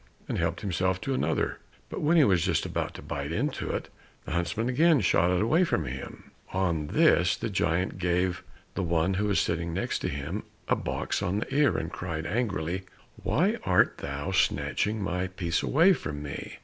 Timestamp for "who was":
9.13-9.39